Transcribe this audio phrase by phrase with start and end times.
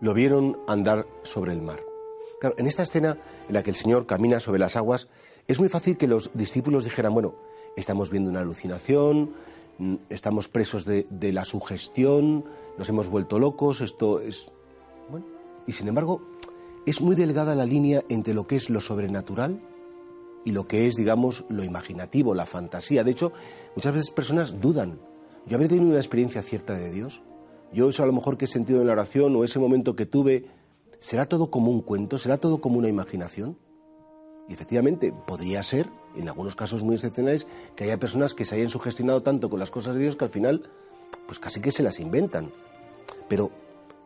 [0.00, 1.80] lo vieron andar sobre el mar.
[2.40, 3.18] Claro, en esta escena
[3.48, 5.08] en la que el Señor camina sobre las aguas,
[5.46, 7.34] es muy fácil que los discípulos dijeran, bueno,
[7.76, 9.34] estamos viendo una alucinación,
[9.78, 12.44] mm, estamos presos de, de la sugestión,
[12.78, 14.50] nos hemos vuelto locos, esto es...
[15.10, 15.26] Bueno,
[15.66, 16.22] y sin embargo,
[16.86, 19.60] es muy delgada la línea entre lo que es lo sobrenatural
[20.44, 23.04] y lo que es, digamos, lo imaginativo, la fantasía.
[23.04, 23.32] De hecho,
[23.76, 24.98] muchas veces personas dudan.
[25.46, 27.22] Yo habré tenido una experiencia cierta de Dios.
[27.72, 30.06] Yo eso a lo mejor que he sentido en la oración o ese momento que
[30.06, 30.46] tuve,
[30.98, 32.18] ¿será todo como un cuento?
[32.18, 33.56] ¿Será todo como una imaginación?
[34.48, 37.46] Y efectivamente, podría ser, en algunos casos muy excepcionales,
[37.76, 40.30] que haya personas que se hayan sugestionado tanto con las cosas de Dios que al
[40.30, 40.68] final,
[41.26, 42.50] pues casi que se las inventan.
[43.28, 43.52] Pero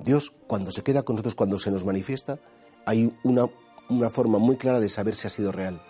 [0.00, 2.40] Dios, cuando se queda con nosotros, cuando se nos manifiesta,
[2.84, 3.46] hay una,
[3.88, 5.80] una forma muy clara de saber si ha sido real.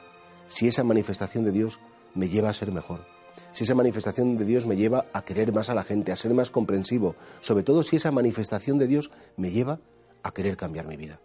[0.49, 1.81] Si esa manifestación de Dios
[2.15, 3.22] me lleva a ser mejor
[3.53, 6.33] si esa manifestación de Dios me lleva a querer más a la gente, a ser
[6.35, 9.79] más comprensivo, sobre todo si esa manifestación de Dios me lleva
[10.23, 11.21] a querer cambiar mi vida.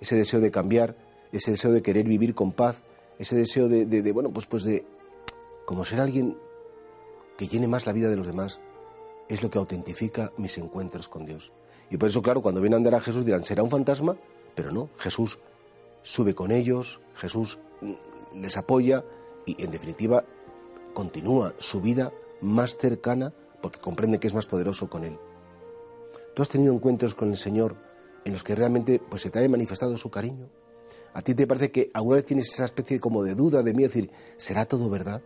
[0.00, 0.96] Ese deseo de cambiar,
[1.32, 2.82] ese deseo de querer vivir con paz,
[3.18, 4.84] ese deseo de, de, bueno, pues, pues de
[5.66, 6.36] como ser alguien
[7.36, 8.60] que llene más la vida de los demás,
[9.28, 11.52] es lo que autentifica mis encuentros con Dios.
[11.90, 14.16] Y por eso, claro, cuando viene a andar a Jesús dirán, ¿será un fantasma?
[14.54, 15.38] Pero no, Jesús
[16.02, 19.04] sube con ellos, Jesús mm, les apoya
[19.46, 20.24] y, en definitiva,
[20.98, 23.32] continúa su vida más cercana
[23.62, 25.16] porque comprende que es más poderoso con Él.
[26.34, 27.76] ¿Tú has tenido encuentros con el Señor
[28.24, 30.48] en los que realmente pues, se te ha manifestado su cariño?
[31.14, 33.90] ¿A ti te parece que alguna vez tienes esa especie como de duda, de miedo,
[33.90, 35.22] decir, ¿será todo verdad?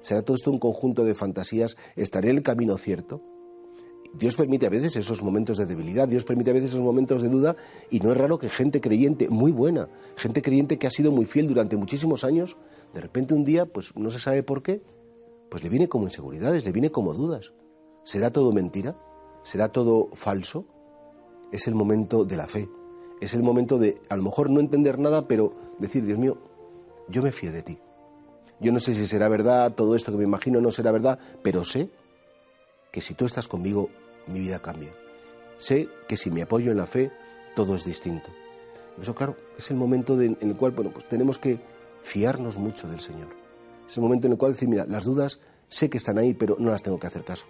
[0.00, 1.76] ¿Será todo esto un conjunto de fantasías?
[1.96, 3.20] ¿Estaré en el camino cierto?
[4.14, 7.30] Dios permite a veces esos momentos de debilidad, Dios permite a veces esos momentos de
[7.30, 7.56] duda
[7.90, 11.26] y no es raro que gente creyente muy buena, gente creyente que ha sido muy
[11.26, 12.56] fiel durante muchísimos años,
[12.94, 14.82] de repente un día, pues no se sabe por qué,
[15.50, 17.52] pues le viene como inseguridades, le viene como dudas.
[18.04, 18.96] ¿Será todo mentira?
[19.42, 20.66] ¿Será todo falso?
[21.52, 22.68] Es el momento de la fe.
[23.20, 26.38] Es el momento de, a lo mejor, no entender nada, pero decir, Dios mío,
[27.08, 27.78] yo me fío de ti.
[28.60, 31.64] Yo no sé si será verdad, todo esto que me imagino no será verdad, pero
[31.64, 31.90] sé
[32.90, 33.90] que si tú estás conmigo,
[34.26, 34.92] mi vida cambia.
[35.58, 37.10] Sé que si me apoyo en la fe,
[37.54, 38.30] todo es distinto.
[39.00, 41.60] Eso, claro, es el momento en el cual, bueno, pues tenemos que
[42.02, 43.45] fiarnos mucho del Señor.
[43.88, 46.56] Es el momento en el cual decir, mira, las dudas sé que están ahí, pero
[46.58, 47.46] no las tengo que hacer caso.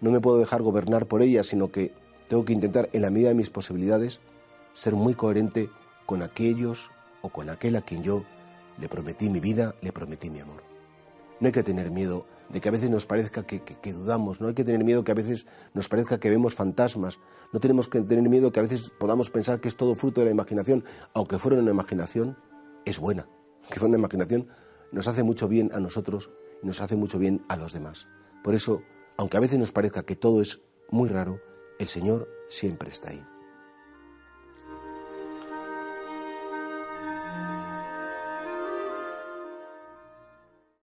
[0.00, 1.92] No me puedo dejar gobernar por ellas, sino que
[2.28, 4.20] tengo que intentar, en la medida de mis posibilidades,
[4.72, 5.68] ser muy coherente
[6.06, 6.90] con aquellos
[7.22, 8.24] o con aquel a quien yo
[8.78, 10.62] le prometí mi vida, le prometí mi amor.
[11.40, 14.54] No hay que tener miedo de que a veces nos parezca que, dudamos, no hay
[14.54, 17.18] que tener miedo que a veces nos parezca que vemos fantasmas,
[17.52, 20.26] no tenemos que tener miedo que a veces podamos pensar que es todo fruto de
[20.26, 20.84] la imaginación,
[21.14, 22.36] aunque fuera una imaginación,
[22.84, 23.26] es buena,
[23.70, 24.48] que fuera una imaginación
[24.92, 26.30] nos hace mucho bien a nosotros
[26.62, 28.08] y nos hace mucho bien a los demás.
[28.42, 28.82] Por eso,
[29.16, 31.40] aunque a veces nos parezca que todo es muy raro,
[31.78, 33.24] el Señor siempre está ahí.